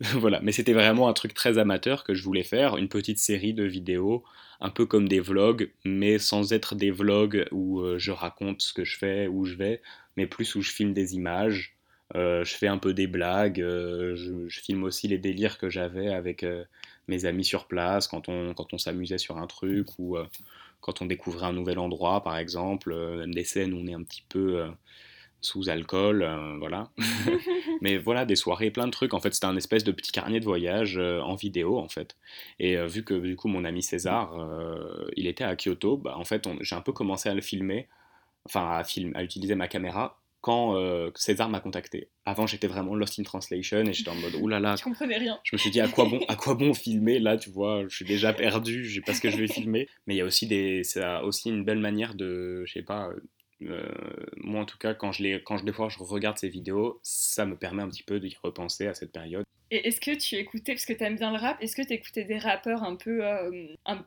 [0.00, 3.54] voilà, mais c'était vraiment un truc très amateur que je voulais faire, une petite série
[3.54, 4.22] de vidéos,
[4.60, 8.84] un peu comme des vlogs, mais sans être des vlogs où je raconte ce que
[8.84, 9.80] je fais, où je vais,
[10.16, 11.78] mais plus où je filme des images.
[12.16, 16.08] Euh, je fais un peu des blagues, euh, je, filme aussi les délires que j'avais
[16.08, 16.64] avec euh,
[17.06, 20.16] mes amis sur place quand on, quand on s'amusait sur un truc ou
[20.80, 24.02] quand on découvrait un nouvel endroit par exemple, même des scènes où on est un
[24.02, 24.66] petit peu
[25.40, 26.90] sous alcool, voilà.
[27.80, 29.14] Mais voilà, des soirées, plein de trucs.
[29.14, 32.16] En fait, c'était un espèce de petit carnet de voyage en vidéo, en fait.
[32.58, 34.34] Et vu que, du coup, mon ami César,
[35.16, 37.88] il était à Kyoto, bah, en fait, j'ai un peu commencé à le filmer,
[38.46, 42.08] enfin, à, film, à utiliser ma caméra quand euh, César m'a contacté.
[42.24, 44.60] Avant, j'étais vraiment lost in translation et j'étais en mode oulala.
[44.60, 45.38] Là là, je comprenais rien.
[45.44, 47.94] Je me suis dit à quoi bon, à quoi bon filmer là, tu vois, je
[47.94, 49.88] suis déjà perdu, je sais pas ce que je vais filmer.
[50.06, 53.10] Mais il y a aussi des, ça aussi une belle manière de, je sais pas.
[53.62, 53.88] Euh,
[54.36, 57.00] moi en tout cas quand je les quand je des fois je regarde ces vidéos
[57.02, 60.36] ça me permet un petit peu d'y repenser à cette période et est-ce que tu
[60.36, 62.96] écoutais, parce que tu aimes bien le rap, est-ce que tu écoutais des rappeurs un
[62.96, 63.66] peu euh,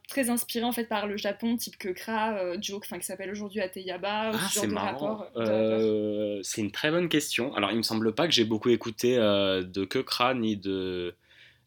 [0.10, 3.62] très inspirés en fait par le Japon, type Kekra, euh, Joke, enfin qui s'appelle aujourd'hui
[3.62, 7.54] Ateyaba, ah, ce genre de euh, C'est une très bonne question.
[7.54, 11.16] Alors il me semble pas que j'ai beaucoup écouté de Kekra ni de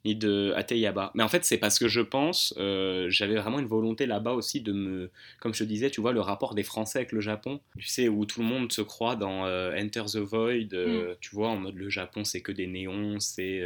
[0.04, 1.10] ni de Ateyaba.
[1.14, 4.60] Mais en fait, c'est parce que je pense, euh, j'avais vraiment une volonté là-bas aussi
[4.60, 7.60] de me, comme je te disais, tu vois, le rapport des Français avec le Japon,
[7.78, 11.16] tu sais, où tout le monde se croit dans euh, Enter the Void, euh, mm.
[11.20, 13.62] tu vois, en mode le Japon, c'est que des néons, c'est,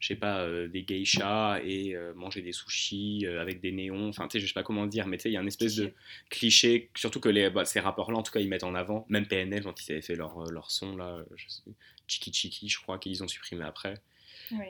[0.00, 4.40] je sais pas, des geishas et manger des sushis avec des néons, enfin, tu sais,
[4.40, 5.92] je sais pas comment dire, mais tu sais, il y a une espèce de
[6.28, 9.26] cliché, surtout que les, bah, ces rappeurs-là, en tout cas, ils mettent en avant, même
[9.26, 11.62] PNL, quand ils avaient fait leur, leur son, là, je sais,
[12.06, 13.94] Chiki Chiki, je crois qu'ils ont supprimé après.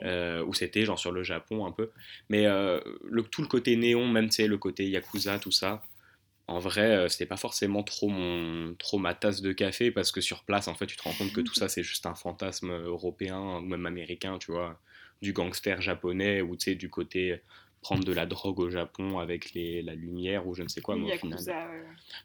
[0.03, 1.91] Euh, où c'était genre sur le Japon un peu.
[2.29, 2.79] Mais euh,
[3.31, 5.81] tout le côté néon, même tu le côté yakuza, tout ça,
[6.47, 10.21] en vrai, euh, c'était pas forcément trop, mon, trop ma tasse de café parce que
[10.21, 12.71] sur place, en fait, tu te rends compte que tout ça, c'est juste un fantasme
[12.71, 14.79] européen ou même américain, tu vois,
[15.21, 17.41] du gangster japonais ou tu sais, du côté
[17.85, 20.95] prendre de la drogue au Japon avec les, la lumière ou je ne sais quoi.
[20.95, 21.37] Mais, au final.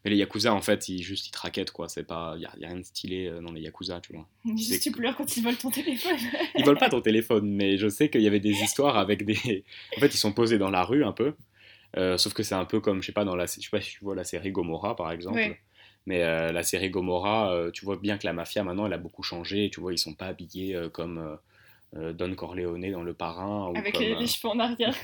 [0.03, 1.87] mais les Yakuza, en fait, ils, juste ils traquettent, quoi.
[1.95, 2.03] Il
[2.39, 4.27] n'y a, a, rien de stylé euh, dans les Yakuza, tu vois.
[4.57, 6.17] Juste tu pleures quand ils volent ton téléphone.
[6.57, 9.37] ils volent pas ton téléphone, mais je sais qu'il y avait des histoires avec des.
[9.99, 11.35] En fait, ils sont posés dans la rue un peu.
[11.99, 13.83] Euh, sauf que c'est un peu comme, je sais pas, dans la, je sais pas
[13.83, 15.59] si tu vois la série Gomorrah par exemple.
[16.07, 19.23] Mais euh, la série Gomorrah, tu vois bien que la mafia maintenant elle a beaucoup
[19.23, 19.69] changé.
[19.71, 21.39] Tu vois, ils sont pas habillés comme
[21.93, 23.73] Don Corleone dans Le Parrain.
[23.75, 24.95] Avec les, euh, cheveux en arrière.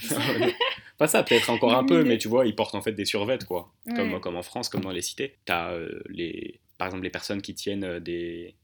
[0.99, 3.45] pas ça, peut-être encore un peu, mais tu vois, ils portent en fait des survêtes,
[3.45, 3.73] quoi.
[3.95, 5.37] Comme, comme en France, comme dans les cités.
[5.47, 8.55] Tu as, euh, les, par exemple, les personnes qui tiennent des,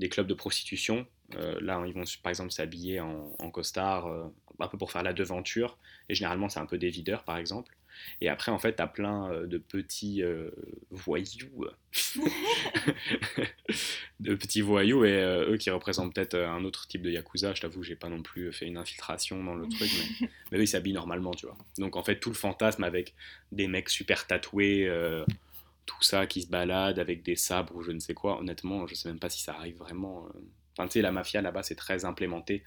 [0.00, 1.06] des clubs de prostitution.
[1.32, 4.08] Là, ils vont par exemple s'habiller en, en, costard,
[4.58, 5.78] un peu pour faire la devanture.
[6.08, 7.74] Et généralement, c'est un peu des videurs, par exemple.
[8.20, 10.22] Et après, en fait, tu as plein de petits
[10.90, 11.66] voyous.
[14.20, 17.54] de petits voyous, et euh, eux qui représentent peut-être euh, un autre type de Yakuza.
[17.54, 20.62] Je t'avoue, j'ai pas non plus fait une infiltration dans le truc, mais, mais eux,
[20.62, 21.56] ils s'habillent normalement, tu vois.
[21.78, 23.14] Donc en fait, tout le fantasme avec
[23.52, 25.24] des mecs super tatoués, euh,
[25.86, 28.94] tout ça qui se balade avec des sabres ou je ne sais quoi, honnêtement, je
[28.94, 30.26] sais même pas si ça arrive vraiment.
[30.26, 30.40] euh.
[30.78, 32.62] Enfin, tu sais, la mafia là-bas, c'est très implémenté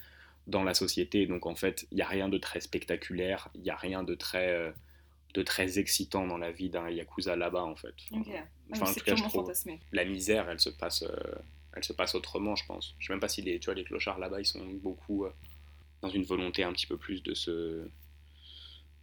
[0.47, 3.69] dans la société, donc en fait, il n'y a rien de très spectaculaire, il n'y
[3.69, 4.71] a rien de très, euh,
[5.33, 7.93] de très excitant dans la vie d'un Yakuza là-bas, en fait.
[8.73, 9.79] Enfin, Ah, en c'est tout cas, je purement trouve fantasmé.
[9.93, 11.15] la misère, elle se passe, euh,
[11.73, 12.95] elle se passe autrement, je pense.
[12.99, 15.31] Je sais même pas si les, tu vois, les clochards là-bas, ils sont beaucoup euh,
[16.01, 17.87] dans une volonté un petit peu plus de se,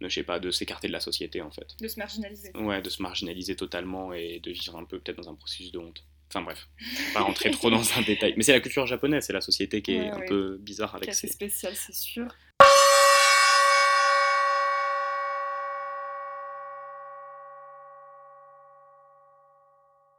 [0.01, 1.75] je sais pas, de s'écarter de la société, en fait.
[1.81, 2.51] De se marginaliser.
[2.57, 5.79] Ouais, de se marginaliser totalement et de vivre un peu peut-être dans un processus de
[5.79, 6.03] honte.
[6.31, 6.67] Enfin bref,
[7.13, 8.35] pas rentrer trop dans un détail.
[8.37, 10.25] Mais c'est la culture japonaise, c'est la société qui est Ouais, un ouais.
[10.25, 11.33] peu bizarre avec assez ses...
[11.33, 12.27] spécial, c'est sûr.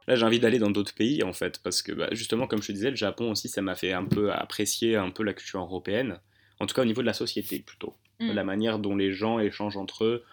[0.07, 2.67] Là, j'ai envie d'aller dans d'autres pays, en fait, parce que bah, justement, comme je
[2.67, 5.61] te disais, le Japon aussi, ça m'a fait un peu apprécier un peu la culture
[5.61, 6.19] européenne,
[6.59, 7.95] en tout cas au niveau de la société plutôt.
[8.19, 8.31] Mm.
[8.33, 10.23] La manière dont les gens échangent entre eux,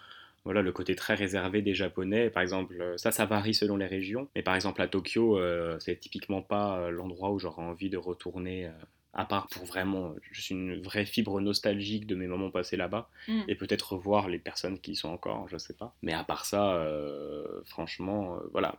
[0.45, 3.85] voilà, le côté très réservé des Japonais, par exemple, euh, ça, ça varie selon les
[3.87, 7.89] régions, mais par exemple à Tokyo, euh, c'est typiquement pas euh, l'endroit où j'aurais envie
[7.89, 8.71] de retourner, euh,
[9.13, 13.09] à part pour vraiment, je suis une vraie fibre nostalgique de mes moments passés là-bas,
[13.27, 13.41] Mm.
[13.47, 15.95] et peut-être revoir les personnes qui y sont encore, je sais pas.
[16.03, 18.75] Mais à part ça, euh, franchement, voilà.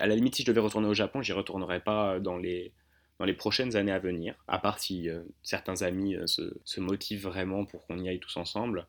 [0.00, 2.72] À la limite, si je devais retourner au Japon, j'y retournerais pas dans les,
[3.18, 7.22] dans les prochaines années à venir, à part si euh, certains amis euh, se, motivent
[7.22, 8.86] vraiment pour qu'on y aille tous ensemble.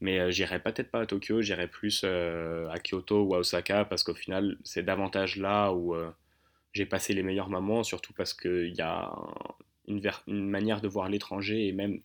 [0.00, 4.02] Mais euh, j'irais peut-être pas à Tokyo, j'irais plus à Kyoto ou à Osaka, parce
[4.02, 5.94] qu'au final, c'est davantage là où
[6.72, 9.12] j'ai passé les meilleurs moments, surtout parce qu'il y a
[9.86, 12.00] une manière de voir l'étranger et même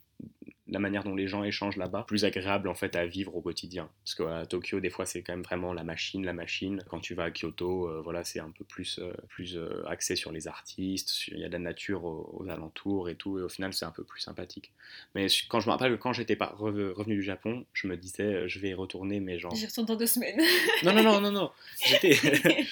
[0.67, 3.87] la manière dont les gens échangent là-bas, plus agréable en fait à vivre au quotidien.
[4.03, 6.83] Parce qu'à Tokyo, des fois, c'est quand même vraiment la machine, la machine.
[6.89, 10.15] Quand tu vas à Kyoto, euh, voilà, c'est un peu plus, euh, plus euh, axé
[10.15, 13.37] sur les artistes, sur- il y a de la nature aux, aux alentours et tout,
[13.37, 14.71] et au final, c'est un peu plus sympathique.
[15.13, 17.95] Mais quand je me rappelle que quand j'étais pas re- revenu du Japon, je me
[17.95, 19.53] disais, je vais y retourner, mais genre...
[19.53, 20.41] J'y retourne dans deux semaines.
[20.83, 21.51] Non, non, non, non, non.
[21.85, 22.15] J'étais...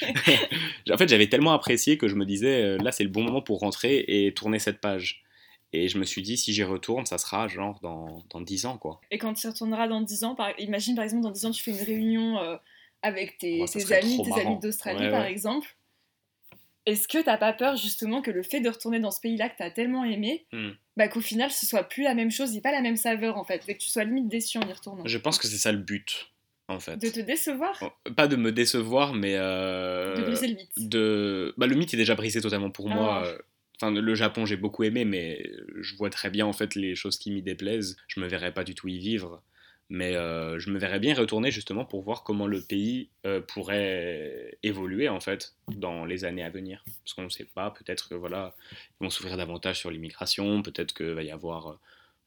[0.92, 3.60] en fait, j'avais tellement apprécié que je me disais, là, c'est le bon moment pour
[3.60, 5.24] rentrer et tourner cette page.
[5.76, 8.78] Et je me suis dit, si j'y retourne, ça sera genre dans, dans 10 ans,
[8.78, 9.02] quoi.
[9.12, 10.52] Et quand tu y retourneras dans 10 ans, par...
[10.60, 12.56] imagine par exemple dans 10 ans, tu fais une réunion euh,
[13.02, 14.42] avec tes, Oh, amis, tes marrant.
[14.42, 15.32] amis d'Australie Ouais, par ouais.
[15.32, 15.76] exemple.
[16.86, 19.56] Est-ce que t'as pas peur justement que le fait de retourner dans ce pays-là que
[19.58, 20.72] t'as tellement aimé, Hmm.
[20.98, 23.44] bah qu'au final ce soit plus la même chose, ait pas la même saveur en
[23.46, 25.04] fait, et que tu sois limite déçu en y retournant?
[25.06, 26.34] Je pense que c'est ça le but,
[26.68, 26.98] en fait.
[26.98, 27.78] De te décevoir?
[27.80, 29.36] Bon, Pas de me décevoir, mais...
[29.38, 31.54] euh, De briser le mythe de...
[31.58, 33.22] Bah, le mythe est déjà brisé totalement pour moi.
[33.24, 33.28] Ah.
[33.28, 33.38] euh,
[33.82, 37.18] Enfin, le Japon, j'ai beaucoup aimé, mais je vois très bien en fait les choses
[37.18, 37.98] qui m'y déplaisent.
[38.08, 39.44] Je me verrais pas du tout y vivre,
[39.90, 44.58] mais euh, je me verrais bien retourner justement pour voir comment le pays euh, pourrait
[44.64, 46.84] évoluer en fait dans les années à venir.
[47.04, 48.56] Parce qu'on ne sait pas, peut-être que voilà,
[49.00, 51.80] vont s'ouvrir davantage sur l'immigration, peut-être qu'il va y avoir euh,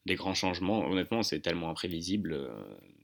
[0.05, 0.85] des grands changements.
[0.87, 2.49] Honnêtement, c'est tellement imprévisible.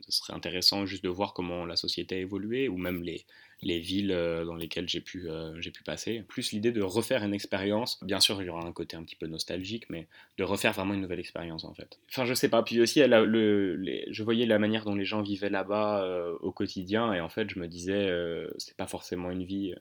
[0.07, 3.25] ce serait intéressant juste de voir comment la société a évolué, ou même les,
[3.63, 6.23] les villes euh, dans lesquelles j'ai pu, euh, j'ai pu passer.
[6.27, 8.03] Plus l'idée de refaire une expérience.
[8.03, 10.93] Bien sûr, il y aura un côté un petit peu nostalgique, mais de refaire vraiment
[10.93, 11.99] une nouvelle expérience en fait.
[12.09, 12.61] Enfin, je sais pas.
[12.63, 16.03] Puis aussi, elle a le, les- je voyais la manière dont les gens vivaient là-bas
[16.03, 19.73] euh, au quotidien, et en fait, je me disais, euh, c'est pas forcément une vie.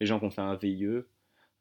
[0.00, 0.86] Les gens qui ont fait un VIE,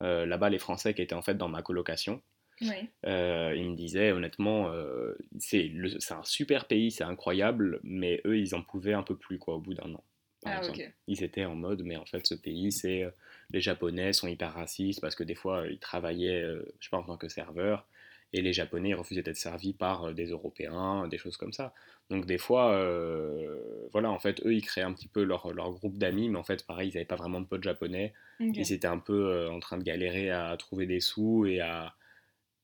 [0.01, 2.21] là-bas, les Français qui étaient en fait dans ma colocation,
[2.61, 2.89] Oui.
[3.05, 5.69] euh, il me disait honnêtement, euh, c'est
[6.11, 9.59] un super pays, c'est incroyable, mais eux, ils en pouvaient un peu plus quoi au
[9.59, 10.03] bout d'un an.
[10.41, 10.91] Par Ah exemple.
[11.07, 13.11] Ils étaient en mode, mais en fait, ce pays, c'est euh,
[13.51, 16.97] les Japonais sont hyper racistes parce que des fois, ils travaillaient, euh, je sais pas,
[16.97, 17.87] en tant que serveurs,
[18.31, 21.73] et les Japonais ils refusaient d'être servis par euh, des Européens, des choses comme ça.
[22.09, 25.71] Donc des fois, euh, voilà, en fait, eux, ils créaient un petit peu leur, leur
[25.73, 28.13] groupe d'amis, mais en fait, pareil, ils n'avaient pas vraiment de potes japonais.
[28.39, 31.93] Ils étaient un peu euh, en train de galérer à trouver des sous et à,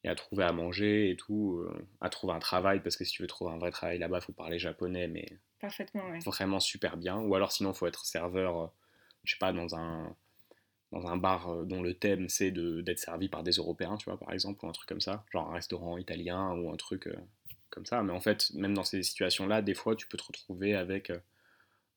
[0.04, 3.12] et à trouver à manger et tout, euh, à trouver un travail, parce que si
[3.14, 5.26] tu veux trouver un vrai travail là-bas, il faut parler japonais, mais
[5.60, 6.20] Parfaitement, ouais.
[6.20, 7.18] vraiment super bien.
[7.20, 8.68] Ou alors sinon, il faut être serveur, euh,
[9.24, 10.15] je sais pas, dans un,
[10.91, 14.20] dans un bar euh, dont le thème c'est d'être servi par des Européens, tu vois,
[14.20, 17.15] par exemple, ou un truc comme ça, genre un restaurant italien ou un truc euh,
[17.70, 18.04] comme ça.
[18.04, 21.12] Mais en fait, même dans ces situations-là, des fois, tu peux te retrouver avec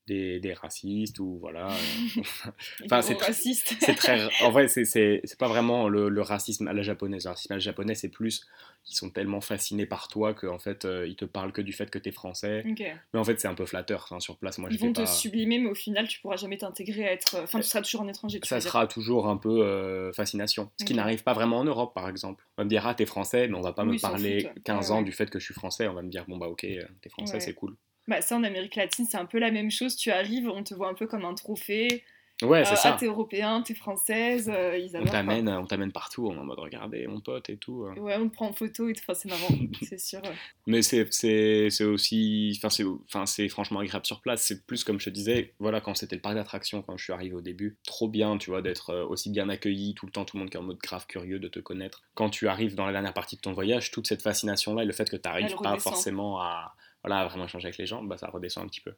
[0.09, 1.69] des, des racistes ou voilà.
[1.71, 2.23] euh,
[2.85, 3.75] Enfin, c'est raciste.
[3.81, 7.53] c'est très en vrai c'est pas vraiment le, le racisme à la japonaise le racisme
[7.53, 8.47] à la japonaise c'est plus
[8.85, 11.91] qu'ils sont tellement fascinés par toi qu'en fait euh, ils te parlent que du fait
[11.91, 12.83] que t'es français Ok.
[13.13, 15.07] mais en fait c'est un peu flatteur enfin, sur place moi Ils vont te pas
[15.07, 17.37] sublimer, mais au final, tu pourras jamais t'intégrer à être.
[17.43, 18.41] Enfin, tu seras toujours un étranger.
[18.41, 18.71] Tu ça veux dire.
[18.71, 20.97] sera toujours un peu euh, fascination ce qui Ok.
[20.97, 23.55] n'arrive pas vraiment en Europe par exemple on va me dire ah t'es français mais
[23.57, 24.63] on va pas Oui, me ils parler foutent.
[24.65, 25.05] 15 Ouais, ans ouais.
[25.05, 27.09] du fait que je suis français on va me dire bon bah ok euh, t'es
[27.11, 27.41] français Ouais.
[27.41, 27.77] c'est cool
[28.09, 29.95] Bah, ça, en Amérique latine, c'est un peu la même chose.
[29.97, 32.03] Tu arrives, on te voit un peu comme un trophée.
[32.41, 32.93] Ouais, c'est Euh, ça.
[32.95, 35.11] ah, t'es européen, t'es française, euh, ils On adorent.
[35.11, 37.83] t'amène, on t'amène partout, on est en mode regardez mon pote et tout.
[37.83, 37.99] euh.
[38.01, 39.49] Ouais, on te prend en photo et tout, enfin, c'est marrant,
[39.83, 40.23] c'est sûr.
[40.69, 44.41] Mais c'est c'est- c'est aussi, enfin c'est enfin, c'est franchement agréable sur place.
[44.43, 47.13] C'est plus comme je te disais, voilà, quand c'était le parc d'attractions, quand je suis
[47.13, 50.25] arrivé au début, trop bien, tu vois, d'être euh, aussi bien accueilli tout le temps,
[50.25, 52.03] tout le monde qui est en mode grave curieux de te connaître.
[52.15, 54.93] Quand tu arrives dans la dernière partie de ton voyage, toute cette fascination-là et le
[54.93, 56.77] fait que tu n'arrives Elle pas forcément à,
[57.09, 58.95] voilà, à vraiment échanger avec les gens, bah, ça redescend un petit peu.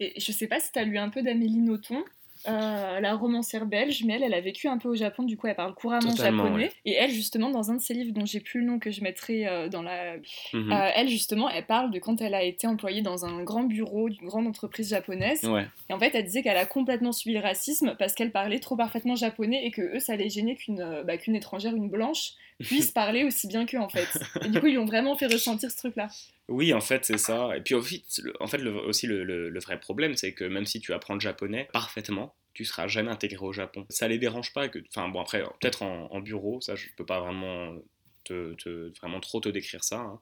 [0.00, 2.02] Et je sais pas si t'as lu un peu d'Amélie Nothomb.
[2.46, 5.48] euh, la romancière belge, mais elle, elle a vécu un peu au Japon, du coup
[5.48, 6.64] elle parle couramment Totalement, japonais.
[6.66, 6.72] ouais.
[6.84, 9.02] Et elle, justement, dans un de ses livres dont j'ai plus le nom que je
[9.02, 10.16] mettrai euh, dans la
[10.54, 10.72] Mhm.
[10.72, 14.08] Euh, elle, justement, elle parle de quand elle a été employée dans un grand bureau
[14.08, 15.42] d'une grande entreprise japonaise.
[15.44, 18.60] Ouais, Et en fait, elle disait qu'elle a complètement subi le racisme parce qu'elle parlait
[18.60, 22.34] trop parfaitement japonais et que eux, ça les gênait qu'une bah, qu'une étrangère, une blanche,
[22.58, 24.08] puisse parler aussi bien qu'eux, en fait.
[24.48, 26.08] Du coup, ils lui ont vraiment fait ressentir ce truc-là.
[26.48, 27.56] Oui, en fait, c'est ça.
[27.56, 28.02] Et puis, au fait,
[28.40, 32.34] en fait, aussi, le, vrai problème, c'est que même si tu apprends le japonais parfaitement,
[32.54, 33.86] tu seras jamais intégré au Japon.
[33.88, 34.80] Ça les dérange pas que.
[34.88, 37.76] Enfin, bon, après, peut-être en, en bureau, ça, je peux pas vraiment,
[38.24, 39.98] te, vraiment trop te décrire ça.
[39.98, 40.20] hein.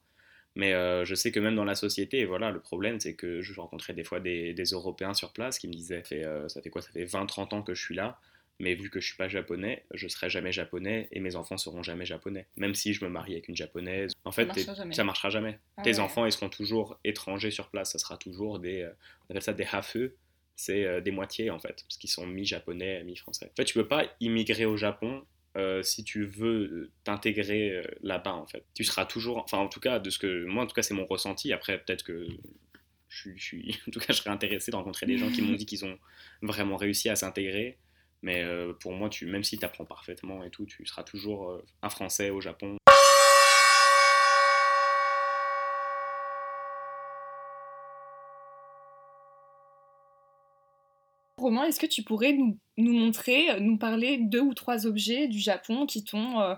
[0.57, 3.61] Mais euh, je sais que même dans la société, voilà, le problème, c'est que je
[3.61, 6.71] rencontrais des fois des, Européens sur place qui me disaient ça fait, euh, ça fait
[6.71, 8.19] quoi Ça fait 20-30 ans que je suis là.
[8.59, 11.83] Mais vu que je suis pas japonais, je serai jamais japonais et mes enfants seront
[11.83, 12.47] jamais japonais.
[12.57, 14.95] Même si je me marie avec une japonaise, en fait, marchera t'es- jamais.
[14.95, 15.59] ça marchera jamais.
[15.77, 15.99] Ah Tes ouais.
[16.01, 17.93] enfants, ils seront toujours étrangers sur place.
[17.93, 18.91] Ça sera toujours des, euh,
[19.29, 20.17] on appelle ça des hafeux.
[20.59, 23.51] C'est euh, des moitiés en fait, parce qu'ils sont mi-japonais, mi-français.
[23.53, 25.27] En fait, tu peux pas immigrer au Japon
[25.59, 28.65] euh, si tu veux t'intégrer là-bas en fait.
[28.75, 30.95] Tu seras toujours, enfin en tout cas de ce que moi en tout cas c'est
[30.95, 31.53] mon ressenti.
[31.53, 32.27] Après peut-être que
[33.09, 35.67] je suis- en tout cas je serais intéressé de rencontrer des gens qui m'ont dit
[35.67, 35.99] qu'ils ont
[36.43, 37.77] vraiment réussi à s'intégrer.
[38.23, 41.51] Mais euh, pour moi, tu, même si tu apprends parfaitement et tout, tu seras toujours
[41.51, 42.77] euh, un Français au Japon.
[51.39, 55.29] Romain, est-ce que tu pourrais nous, nous montrer, euh, nous parler deux ou trois objets
[55.29, 56.55] du Japon qui t'ont, euh,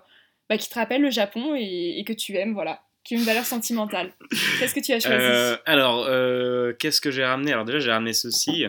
[0.49, 3.25] bah, qui te rappellent le Japon et, et que tu aimes, voilà, qui ont une
[3.25, 4.14] valeur sentimentale?
[4.59, 5.16] Qu'est-ce que tu as choisi?
[5.16, 7.53] Euh, alors, euh, qu'est-ce que j'ai ramené?
[7.53, 8.66] Alors déjà, j'ai ramené ceci.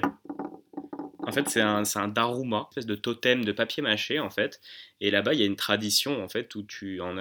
[1.30, 4.60] En fait, c'est un, daruma, une espèce de totem de papier mâché, en fait.
[5.00, 7.18] Et là-bas, il y a une tradition, en fait, où tu en,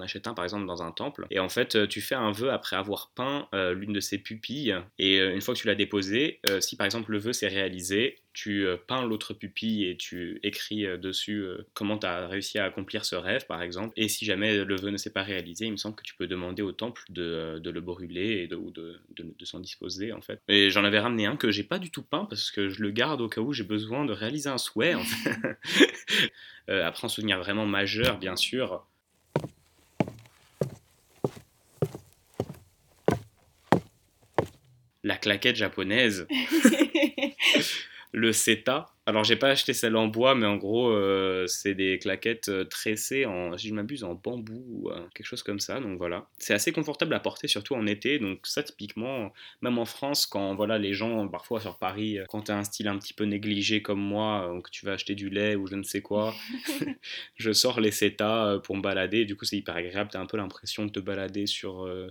[0.00, 1.26] achètes un, par exemple, dans un temple.
[1.30, 4.18] Et en fait, euh, tu fais un vœu après avoir peint euh, l'une de ses
[4.18, 4.76] pupilles.
[4.98, 8.18] Et euh, une fois que tu l'as déposé, si, par exemple, le vœu s'est réalisé,
[8.38, 12.60] tu euh, peins l'autre pupille et tu écris euh, dessus euh, comment tu as réussi
[12.60, 13.92] à accomplir ce rêve, par exemple.
[13.96, 16.28] Et si jamais le vœu ne s'est pas réalisé, il me semble que tu peux
[16.28, 19.00] demander au temple de, le brûler ou de,
[19.42, 20.40] s'en disposer, en fait.
[20.46, 22.92] Et j'en avais ramené un que j'ai pas du tout peint parce que je le
[22.92, 24.94] garde au cas où j'ai besoin de réaliser un souhait,
[26.68, 28.86] après, un souvenir vraiment majeur, bien sûr.
[35.02, 36.28] La claquette japonaise.
[38.12, 38.86] le CETA.
[39.06, 42.64] Alors, j'ai pas acheté celle en bois, mais en gros, euh, c'est des claquettes euh,
[42.64, 45.80] tressées en, si je m'abuse, en bambou ou euh, quelque chose comme ça.
[45.80, 46.28] Donc voilà.
[46.38, 48.18] C'est assez confortable à porter, surtout en été.
[48.18, 52.52] Donc, ça, typiquement, même en France, quand voilà, les gens, parfois sur Paris, quand tu
[52.52, 55.30] as un style un petit peu négligé comme moi, euh, que tu vas acheter du
[55.30, 56.34] lait ou je ne sais quoi,
[57.36, 59.24] je sors les CETA pour me balader.
[59.24, 60.10] Du coup, c'est hyper agréable.
[60.10, 61.84] Tu as un peu l'impression de te balader sur.
[61.86, 62.08] euh,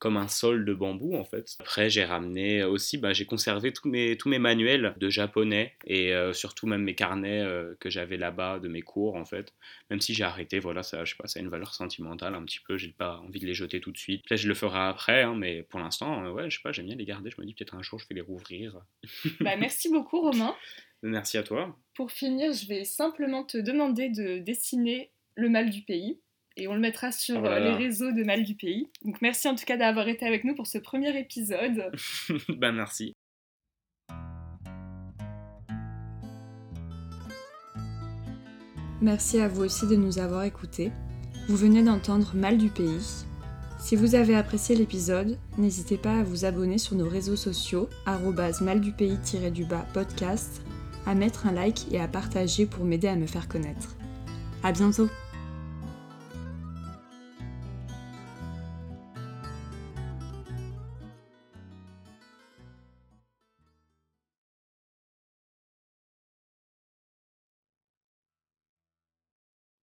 [0.00, 1.56] comme un sol de bambou en fait.
[1.60, 6.12] Après j'ai ramené aussi, bah, j'ai conservé tous mes, tous mes manuels de japonais et
[6.14, 9.52] euh, surtout même mes carnets euh, que j'avais là-bas de mes cours en fait.
[9.90, 12.44] Même si j'ai arrêté, voilà, ça, je sais pas, ça a une valeur sentimentale un
[12.44, 14.22] petit peu, j'ai pas envie de les jeter tout de suite.
[14.26, 16.86] Peut-être je le ferai après, hein, mais pour l'instant, euh, ouais, je sais pas, j'aime
[16.86, 18.80] bien les garder, je me dis peut-être un jour je vais les rouvrir.
[19.40, 20.54] Bah, merci beaucoup, Romain.
[21.02, 21.76] Merci à toi.
[21.94, 26.20] Pour finir, je vais simplement te demander de dessiner le mal du pays.
[26.56, 27.70] Et on le mettra sur Oh là euh, là.
[27.70, 28.88] les réseaux de Mal du Pays.
[29.04, 31.90] Donc merci en tout cas d'avoir été avec nous pour ce premier épisode.
[32.48, 33.14] bah merci.
[39.00, 40.92] Merci à vous aussi de nous avoir écoutés.
[41.48, 43.24] Vous venez d'entendre Mal du pays.
[43.78, 48.60] Si vous avez apprécié l'épisode, n'hésitez pas à vous abonner sur nos réseaux sociaux, arrobase
[48.60, 50.60] maldupays-du-bas podcast,
[51.06, 53.96] à mettre un like et à partager pour m'aider à me faire connaître.
[54.62, 55.08] À bientôt!